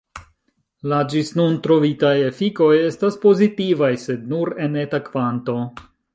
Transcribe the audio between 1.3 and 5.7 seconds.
nun trovitaj efikoj estas pozitivaj, sed nur en eta kvanto.